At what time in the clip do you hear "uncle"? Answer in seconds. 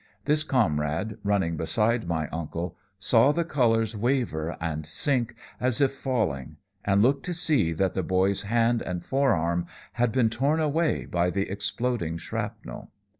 2.29-2.75